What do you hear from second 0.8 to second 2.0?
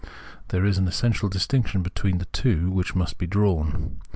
essential distinction